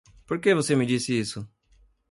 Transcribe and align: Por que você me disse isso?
Por 0.25 0.39
que 0.41 0.55
você 0.55 0.75
me 0.75 0.87
disse 0.87 1.13
isso? 1.15 1.47